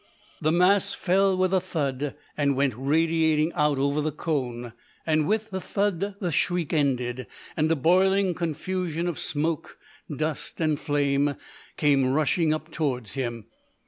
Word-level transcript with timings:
The 0.41 0.51
mass 0.51 0.95
fell 0.95 1.37
with 1.37 1.53
a 1.53 1.59
thud, 1.59 2.15
and 2.35 2.55
went 2.55 2.73
radiating 2.75 3.53
over 3.53 4.01
the 4.01 4.11
cone. 4.11 4.73
With 5.05 5.51
the 5.51 5.61
thud 5.61 6.15
the 6.19 6.31
shriek 6.31 6.73
ended, 6.73 7.27
and 7.55 7.71
a 7.71 7.75
boiling 7.75 8.33
confusion 8.33 9.05
of 9.07 9.19
smoke, 9.19 9.77
dust, 10.11 10.59
and 10.59 10.79
flame 10.79 11.35
came 11.77 12.11
rushing 12.11 12.51
up 12.51 12.71
towards 12.71 13.13
him. 13.13 13.45